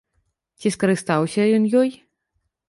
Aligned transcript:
Ці 0.63 0.71
скарыстаўся 0.75 1.47
ён 1.59 1.63
ёй? 1.83 1.89